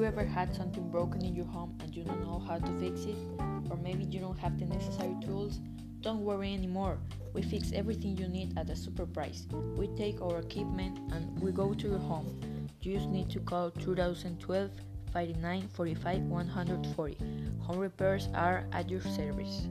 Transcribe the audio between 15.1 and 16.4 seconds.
59 45